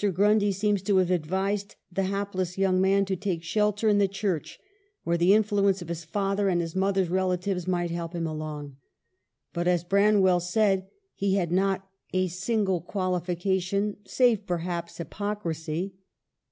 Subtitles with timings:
[0.00, 4.60] Gruncly seems to have advised the hapless young man to take shelter in the Church,
[5.02, 8.76] where the influence of his father and his mother's relatives might help him along;
[9.52, 15.96] but, as Branwell said, he had not a single quali fication," save, perhaps, hypocrisy."